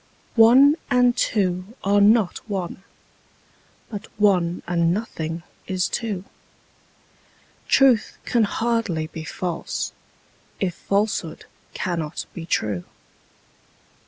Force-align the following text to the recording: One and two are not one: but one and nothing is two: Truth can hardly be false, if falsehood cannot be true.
One 0.39 0.77
and 0.89 1.15
two 1.15 1.75
are 1.83 2.01
not 2.01 2.39
one: 2.49 2.83
but 3.87 4.07
one 4.17 4.63
and 4.67 4.91
nothing 4.91 5.43
is 5.67 5.87
two: 5.87 6.25
Truth 7.67 8.17
can 8.25 8.45
hardly 8.45 9.05
be 9.05 9.23
false, 9.23 9.93
if 10.59 10.73
falsehood 10.73 11.45
cannot 11.75 12.25
be 12.33 12.47
true. 12.47 12.83